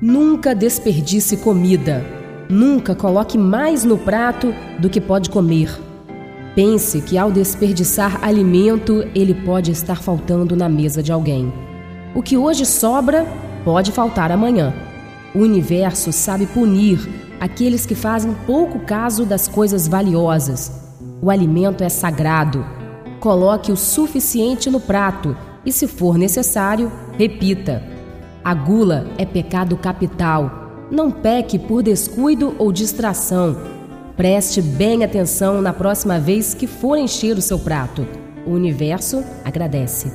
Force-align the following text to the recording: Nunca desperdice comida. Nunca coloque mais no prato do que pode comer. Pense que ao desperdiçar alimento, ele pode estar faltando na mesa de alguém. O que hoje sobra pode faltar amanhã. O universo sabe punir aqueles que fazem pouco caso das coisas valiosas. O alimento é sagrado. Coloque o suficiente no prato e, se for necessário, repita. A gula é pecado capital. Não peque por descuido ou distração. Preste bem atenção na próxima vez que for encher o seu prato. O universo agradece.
Nunca 0.00 0.54
desperdice 0.54 1.38
comida. 1.38 2.06
Nunca 2.48 2.94
coloque 2.94 3.36
mais 3.36 3.82
no 3.82 3.98
prato 3.98 4.54
do 4.78 4.88
que 4.88 5.00
pode 5.00 5.28
comer. 5.28 5.76
Pense 6.54 7.00
que 7.00 7.18
ao 7.18 7.32
desperdiçar 7.32 8.22
alimento, 8.22 9.04
ele 9.12 9.34
pode 9.34 9.72
estar 9.72 10.00
faltando 10.00 10.54
na 10.54 10.68
mesa 10.68 11.02
de 11.02 11.10
alguém. 11.10 11.52
O 12.14 12.22
que 12.22 12.36
hoje 12.36 12.64
sobra 12.64 13.26
pode 13.64 13.90
faltar 13.90 14.30
amanhã. 14.30 14.72
O 15.34 15.40
universo 15.40 16.12
sabe 16.12 16.46
punir 16.46 17.00
aqueles 17.40 17.84
que 17.84 17.96
fazem 17.96 18.32
pouco 18.46 18.78
caso 18.78 19.24
das 19.24 19.48
coisas 19.48 19.88
valiosas. 19.88 20.70
O 21.20 21.28
alimento 21.28 21.82
é 21.82 21.88
sagrado. 21.88 22.64
Coloque 23.18 23.72
o 23.72 23.76
suficiente 23.76 24.70
no 24.70 24.78
prato 24.78 25.36
e, 25.66 25.72
se 25.72 25.88
for 25.88 26.16
necessário, 26.16 26.92
repita. 27.18 27.97
A 28.48 28.54
gula 28.54 29.06
é 29.18 29.26
pecado 29.26 29.76
capital. 29.76 30.88
Não 30.90 31.10
peque 31.10 31.58
por 31.58 31.82
descuido 31.82 32.54
ou 32.58 32.72
distração. 32.72 33.54
Preste 34.16 34.62
bem 34.62 35.04
atenção 35.04 35.60
na 35.60 35.70
próxima 35.70 36.18
vez 36.18 36.54
que 36.54 36.66
for 36.66 36.96
encher 36.96 37.36
o 37.36 37.42
seu 37.42 37.58
prato. 37.58 38.08
O 38.46 38.52
universo 38.52 39.22
agradece. 39.44 40.10